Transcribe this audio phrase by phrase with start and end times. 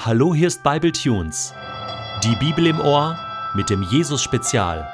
[0.00, 1.52] Hallo, hier ist Bible Tunes.
[2.22, 3.18] Die Bibel im Ohr
[3.56, 4.88] mit dem Jesus Spezial.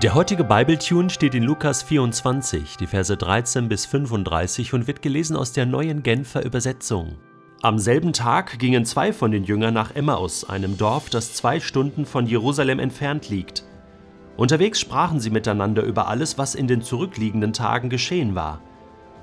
[0.00, 5.02] Der heutige Bible Tune steht in Lukas 24, die Verse 13 bis 35 und wird
[5.02, 7.16] gelesen aus der neuen Genfer Übersetzung.
[7.62, 12.06] Am selben Tag gingen zwei von den Jüngern nach Emmaus, einem Dorf, das zwei Stunden
[12.06, 13.64] von Jerusalem entfernt liegt.
[14.36, 18.62] Unterwegs sprachen sie miteinander über alles, was in den zurückliegenden Tagen geschehen war.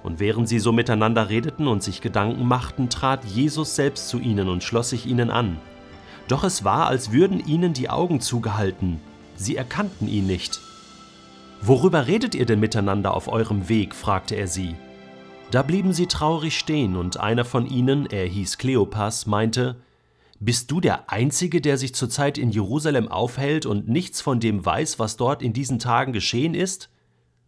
[0.04, 4.50] Und während sie so miteinander redeten und sich Gedanken machten, trat Jesus selbst zu ihnen
[4.50, 5.58] und schloss sich ihnen an.
[6.28, 9.00] Doch es war, als würden ihnen die Augen zugehalten.
[9.36, 10.62] Sie erkannten ihn nicht.
[11.62, 13.94] Worüber redet ihr denn miteinander auf eurem Weg?
[13.94, 14.76] fragte er sie.
[15.52, 19.82] Da blieben sie traurig stehen, und einer von ihnen, er hieß Kleopas, meinte,
[20.40, 24.98] Bist du der Einzige, der sich zurzeit in Jerusalem aufhält und nichts von dem weiß,
[24.98, 26.90] was dort in diesen Tagen geschehen ist?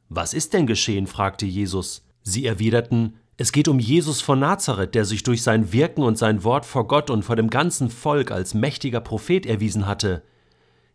[0.09, 1.08] Was ist denn geschehen?
[1.08, 2.02] fragte Jesus.
[2.23, 6.43] Sie erwiderten, es geht um Jesus von Nazareth, der sich durch sein Wirken und sein
[6.43, 10.23] Wort vor Gott und vor dem ganzen Volk als mächtiger Prophet erwiesen hatte.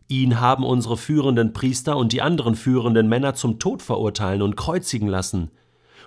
[0.08, 5.08] Ihn haben unsere führenden Priester und die anderen führenden Männer zum Tod verurteilen und kreuzigen
[5.08, 5.50] lassen.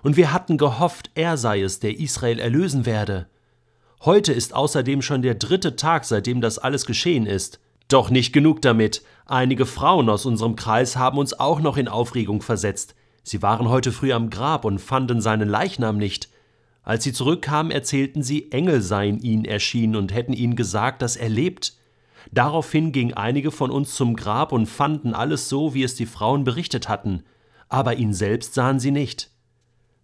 [0.01, 3.27] Und wir hatten gehofft, er sei es, der Israel erlösen werde.
[4.03, 7.59] Heute ist außerdem schon der dritte Tag, seitdem das alles geschehen ist.
[7.87, 9.03] Doch nicht genug damit.
[9.27, 12.95] Einige Frauen aus unserem Kreis haben uns auch noch in Aufregung versetzt.
[13.23, 16.29] Sie waren heute früh am Grab und fanden seinen Leichnam nicht.
[16.83, 21.29] Als sie zurückkamen, erzählten sie, Engel seien ihnen erschienen und hätten ihnen gesagt, dass er
[21.29, 21.77] lebt.
[22.31, 26.43] Daraufhin gingen einige von uns zum Grab und fanden alles so, wie es die Frauen
[26.43, 27.23] berichtet hatten,
[27.69, 29.31] aber ihn selbst sahen sie nicht.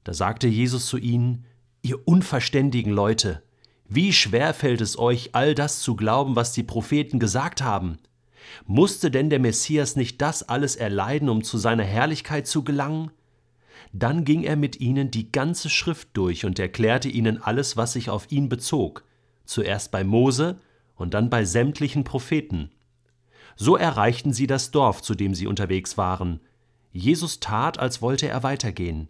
[0.04, 1.46] Da sagte Jesus zu ihnen,
[1.82, 3.44] Ihr unverständigen Leute,
[3.88, 7.98] wie schwer fällt es euch, all das zu glauben, was die Propheten gesagt haben?
[8.66, 13.12] Musste denn der Messias nicht das alles erleiden, um zu seiner Herrlichkeit zu gelangen?
[13.94, 18.10] Dann ging er mit ihnen die ganze Schrift durch und erklärte ihnen alles, was sich
[18.10, 19.04] auf ihn bezog,
[19.46, 20.60] zuerst bei Mose
[20.96, 22.72] und dann bei sämtlichen Propheten.
[23.56, 26.40] So erreichten sie das Dorf, zu dem sie unterwegs waren.
[26.92, 29.10] Jesus tat, als wollte er weitergehen.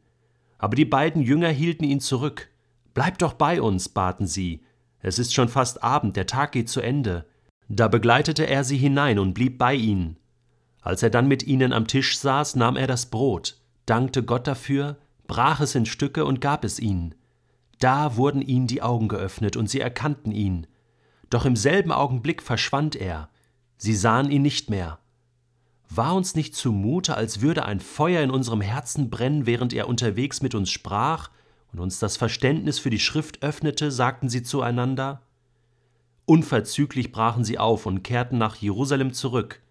[0.58, 2.50] Aber die beiden Jünger hielten ihn zurück.
[2.94, 4.64] Bleib doch bei uns, baten sie.
[5.02, 7.26] Es ist schon fast Abend, der Tag geht zu Ende.
[7.70, 10.18] Da begleitete er sie hinein und blieb bei ihnen.
[10.82, 14.98] Als er dann mit ihnen am Tisch saß, nahm er das Brot, dankte Gott dafür,
[15.28, 17.14] brach es in Stücke und gab es ihnen.
[17.80, 20.66] Da wurden ihnen die Augen geöffnet und sie erkannten ihn.
[21.30, 23.30] Doch im selben Augenblick verschwand er.
[23.78, 25.00] Sie sahen ihn nicht mehr.
[25.90, 30.42] War uns nicht zumute, als würde ein Feuer in unserem Herzen brennen, während er unterwegs
[30.42, 31.30] mit uns sprach
[31.72, 35.22] und uns das Verständnis für die Schrift öffnete, sagten sie zueinander.
[36.30, 39.62] Unverzüglich brachen sie auf und kehrten nach Jerusalem zurück.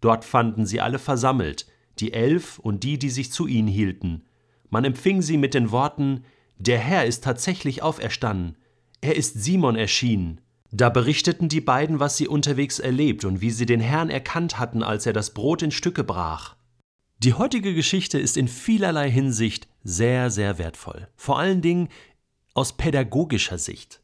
[0.00, 1.66] Dort fanden sie alle versammelt,
[1.98, 4.22] die Elf und die, die sich zu ihnen hielten.
[4.70, 6.24] Man empfing sie mit den Worten
[6.56, 8.56] Der Herr ist tatsächlich auferstanden,
[9.00, 10.40] er ist Simon erschienen.
[10.70, 14.84] Da berichteten die beiden, was sie unterwegs erlebt und wie sie den Herrn erkannt hatten,
[14.84, 16.54] als er das Brot in Stücke brach.
[17.18, 21.88] Die heutige Geschichte ist in vielerlei Hinsicht sehr, sehr wertvoll, vor allen Dingen
[22.54, 24.00] aus pädagogischer Sicht.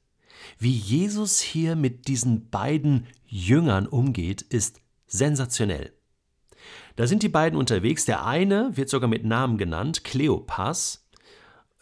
[0.59, 5.93] Wie Jesus hier mit diesen beiden Jüngern umgeht, ist sensationell.
[6.97, 8.05] Da sind die beiden unterwegs.
[8.05, 11.09] Der eine wird sogar mit Namen genannt, Kleopas.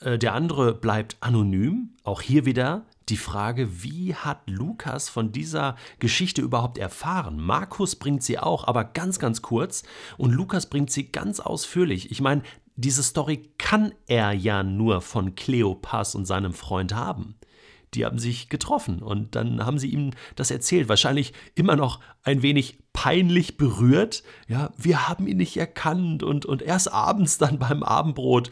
[0.00, 1.96] Äh, der andere bleibt anonym.
[2.04, 7.38] Auch hier wieder die Frage, wie hat Lukas von dieser Geschichte überhaupt erfahren?
[7.38, 9.82] Markus bringt sie auch, aber ganz, ganz kurz.
[10.16, 12.10] Und Lukas bringt sie ganz ausführlich.
[12.10, 12.42] Ich meine,
[12.76, 17.36] diese Story kann er ja nur von Kleopas und seinem Freund haben
[17.94, 20.88] die haben sich getroffen und dann haben sie ihm das erzählt.
[20.88, 24.22] Wahrscheinlich immer noch ein wenig peinlich berührt.
[24.48, 28.50] Ja, wir haben ihn nicht erkannt und, und erst abends dann beim Abendbrot,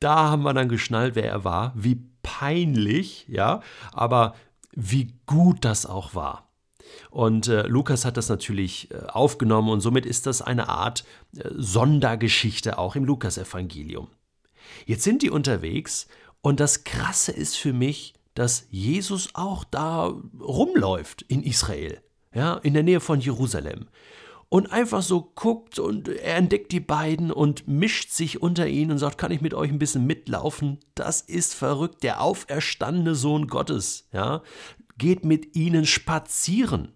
[0.00, 1.72] da haben wir dann geschnallt, wer er war.
[1.74, 3.62] Wie peinlich, ja,
[3.92, 4.34] aber
[4.72, 6.50] wie gut das auch war.
[7.10, 11.04] Und äh, Lukas hat das natürlich äh, aufgenommen und somit ist das eine Art
[11.36, 14.08] äh, Sondergeschichte auch im Lukasevangelium.
[14.86, 16.08] Jetzt sind die unterwegs
[16.40, 22.00] und das Krasse ist für mich, dass Jesus auch da rumläuft in Israel,
[22.34, 23.88] ja, in der Nähe von Jerusalem.
[24.48, 28.98] Und einfach so guckt und er entdeckt die beiden und mischt sich unter ihnen und
[28.98, 30.78] sagt, kann ich mit euch ein bisschen mitlaufen?
[30.94, 34.42] Das ist verrückt, der auferstandene Sohn Gottes, ja,
[34.96, 36.92] geht mit ihnen spazieren.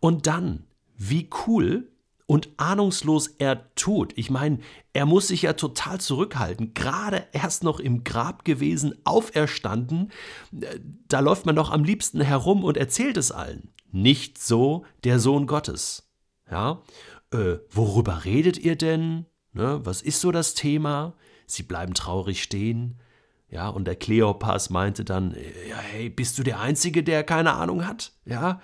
[0.00, 0.64] Und dann,
[0.96, 1.90] wie cool,
[2.26, 4.12] und ahnungslos er tut.
[4.16, 4.58] Ich meine,
[4.92, 6.72] er muss sich ja total zurückhalten.
[6.72, 10.10] Gerade erst noch im Grab gewesen, auferstanden.
[11.08, 13.70] Da läuft man doch am liebsten herum und erzählt es allen.
[13.92, 16.08] Nicht so der Sohn Gottes.
[16.50, 16.82] Ja,
[17.32, 19.26] äh, worüber redet ihr denn?
[19.52, 21.14] Ne, was ist so das Thema?
[21.46, 22.98] Sie bleiben traurig stehen.
[23.48, 25.36] Ja, und der Kleopas meinte dann,
[25.68, 28.12] ja, hey, bist du der Einzige, der keine Ahnung hat?
[28.24, 28.60] Ja,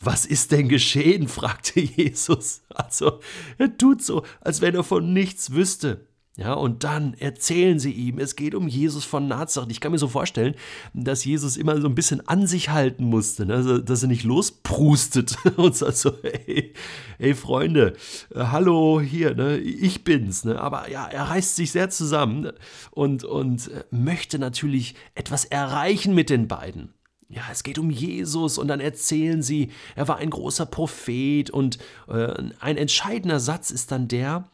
[0.00, 1.28] was ist denn geschehen?
[1.28, 2.62] fragte Jesus.
[2.68, 3.20] Also,
[3.58, 6.06] er tut so, als wenn er von nichts wüsste.
[6.38, 9.72] Ja, und dann erzählen sie ihm, es geht um Jesus von Nazareth.
[9.72, 10.54] Ich kann mir so vorstellen,
[10.94, 13.54] dass Jesus immer so ein bisschen an sich halten musste, ne?
[13.54, 16.74] Also, dass er nicht losprustet und sagt so, hey,
[17.18, 17.94] hey Freunde,
[18.32, 19.58] äh, hallo hier, ne?
[19.58, 20.44] ich bin's.
[20.44, 20.60] Ne?
[20.60, 22.52] Aber ja, er reißt sich sehr zusammen
[22.92, 26.94] und, und äh, möchte natürlich etwas erreichen mit den beiden.
[27.28, 31.78] Ja, es geht um Jesus und dann erzählen sie, er war ein großer Prophet und
[32.08, 34.48] äh, ein entscheidender Satz ist dann der,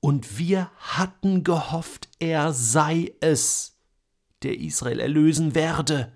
[0.00, 3.76] und wir hatten gehofft, er sei es,
[4.42, 6.12] der Israel erlösen werde.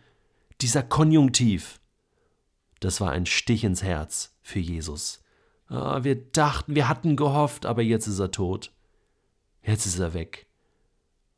[0.60, 1.80] Dieser Konjunktiv.
[2.80, 5.22] Das war ein Stich ins Herz für Jesus.
[5.68, 8.72] Ah, wir dachten, wir hatten gehofft, aber jetzt ist er tot.
[9.62, 10.46] Jetzt ist er weg.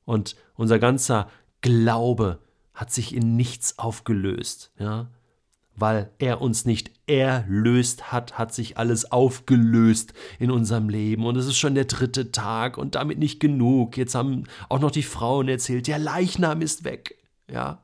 [0.05, 1.29] Und unser ganzer
[1.62, 2.40] Glaube
[2.76, 4.70] hat sich in nichts aufgelöst.
[4.78, 5.08] Ja?
[5.76, 11.26] weil er uns nicht erlöst hat, hat sich alles aufgelöst in unserem Leben.
[11.26, 13.96] Und es ist schon der dritte Tag und damit nicht genug.
[13.96, 17.23] Jetzt haben auch noch die Frauen erzählt, der Leichnam ist weg.
[17.50, 17.82] Ja,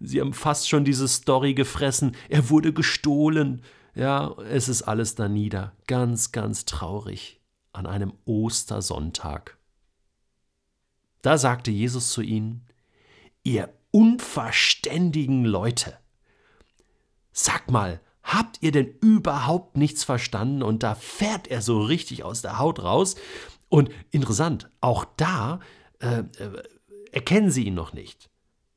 [0.00, 2.16] sie haben fast schon diese Story gefressen.
[2.28, 3.62] Er wurde gestohlen.
[3.94, 5.72] Ja, es ist alles da nieder.
[5.86, 7.40] Ganz, ganz traurig
[7.72, 9.58] an einem Ostersonntag.
[11.20, 12.62] Da sagte Jesus zu ihnen,
[13.42, 15.96] ihr unverständigen Leute,
[17.38, 20.62] Sag mal, habt ihr denn überhaupt nichts verstanden?
[20.62, 23.14] Und da fährt er so richtig aus der Haut raus.
[23.68, 25.60] Und interessant, auch da
[26.00, 26.62] äh, äh,
[27.12, 28.30] erkennen sie ihn noch nicht.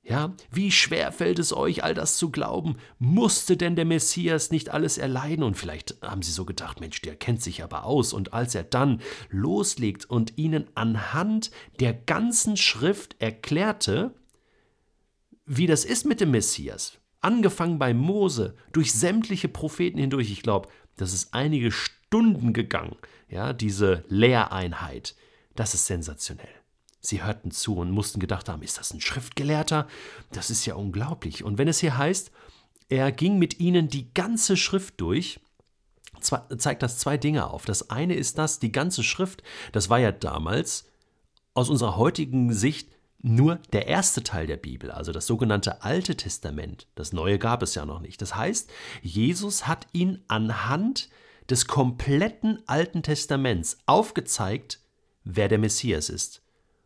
[0.03, 2.75] Ja, wie schwer fällt es euch, all das zu glauben?
[2.97, 5.43] Musste denn der Messias nicht alles erleiden?
[5.43, 8.11] Und vielleicht haben sie so gedacht, Mensch, der kennt sich aber aus.
[8.11, 14.18] Und als er dann loslegt und ihnen anhand der ganzen Schrift erklärte,
[15.49, 20.31] wie das ist mit dem Messias, angefangen bei Mose, durch sämtliche Propheten hindurch.
[20.31, 22.95] Ich glaube, das ist einige Stunden gegangen,
[23.29, 25.15] ja, diese Lehreinheit.
[25.55, 26.47] Das ist sensationell.
[27.01, 29.87] Sie hörten zu und mussten gedacht haben, ist das ein Schriftgelehrter?
[30.31, 31.43] Das ist ja unglaublich.
[31.43, 32.31] Und wenn es hier heißt,
[32.87, 35.39] er ging mit ihnen die ganze Schrift durch,
[36.21, 37.65] zeigt das zwei Dinge auf.
[37.65, 39.41] Das eine ist das, die ganze Schrift,
[39.71, 40.85] das war ja damals
[41.55, 46.87] aus unserer heutigen Sicht nur der erste Teil der Bibel, also das sogenannte Alte Testament.
[46.95, 48.21] Das Neue gab es ja noch nicht.
[48.21, 48.69] Das heißt,
[49.01, 51.09] Jesus hat ihn anhand
[51.49, 54.79] des kompletten Alten Testaments aufgezeigt,
[55.23, 56.41] wer der Messias ist,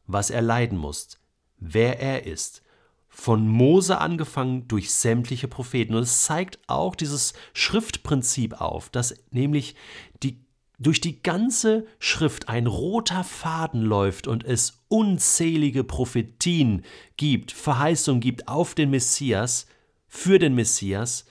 [0.08, 1.20] was er leiden muss,
[1.60, 2.62] wer er ist.
[3.10, 5.94] Von Mose angefangen durch sämtliche Propheten.
[5.94, 9.76] Und es zeigt auch dieses Schriftprinzip auf, dass nämlich
[10.24, 10.44] die
[10.80, 16.84] durch die ganze Schrift ein roter Faden läuft und es unzählige Prophetien
[17.18, 19.68] gibt, Verheißungen gibt auf den Messias,
[20.08, 21.26] für den Messias,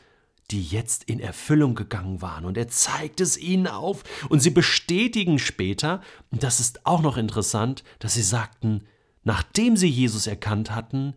[0.51, 2.45] die jetzt in Erfüllung gegangen waren.
[2.45, 7.17] Und er zeigt es ihnen auf und sie bestätigen später, und das ist auch noch
[7.17, 8.85] interessant, dass sie sagten,
[9.25, 11.15] nachdem sie Jesus erkannt hatten,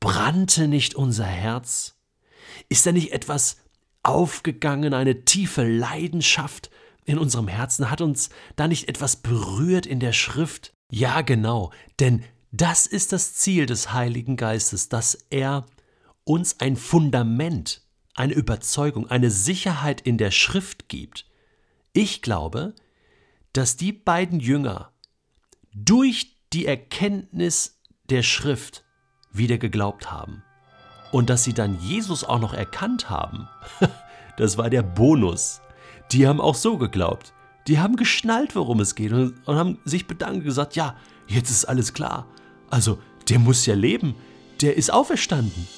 [0.00, 1.96] brannte nicht unser Herz?
[2.68, 3.58] Ist da nicht etwas
[4.02, 6.70] aufgegangen, eine tiefe Leidenschaft
[7.08, 7.90] in unserem Herzen?
[7.90, 10.74] Hat uns da nicht etwas berührt in der Schrift?
[10.90, 15.66] Ja, genau, denn das ist das Ziel des Heiligen Geistes, dass er
[16.24, 17.82] uns ein Fundament,
[18.14, 21.26] eine Überzeugung, eine Sicherheit in der Schrift gibt.
[21.92, 22.74] Ich glaube,
[23.52, 24.92] dass die beiden Jünger
[25.74, 28.84] durch die Erkenntnis der Schrift
[29.30, 30.42] wieder geglaubt haben.
[31.12, 33.48] Und dass sie dann Jesus auch noch erkannt haben,
[34.36, 35.60] das war der Bonus
[36.12, 37.32] die haben auch so geglaubt.
[37.66, 40.96] Die haben geschnallt, worum es geht und, und haben sich bedankt und gesagt, ja,
[41.26, 42.26] jetzt ist alles klar.
[42.70, 42.98] Also,
[43.28, 44.14] der muss ja leben,
[44.62, 45.68] der ist auferstanden.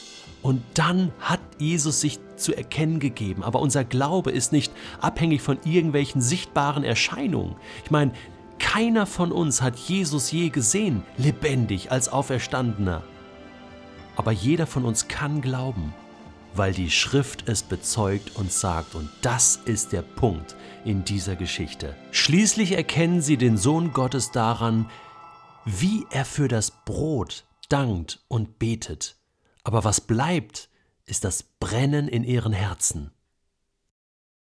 [0.42, 3.42] Und dann hat Jesus sich zu erkennen gegeben.
[3.42, 7.56] Aber unser Glaube ist nicht abhängig von irgendwelchen sichtbaren Erscheinungen.
[7.84, 8.12] Ich meine,
[8.58, 13.02] keiner von uns hat Jesus je gesehen, lebendig als Auferstandener.
[14.16, 15.92] Aber jeder von uns kann glauben
[16.54, 18.94] weil die Schrift es bezeugt und sagt.
[18.94, 21.94] Und das ist der Punkt in dieser Geschichte.
[22.10, 24.90] Schließlich erkennen sie den Sohn Gottes daran,
[25.64, 29.16] wie er für das Brot dankt und betet.
[29.62, 30.68] Aber was bleibt,
[31.06, 33.12] ist das Brennen in ihren Herzen.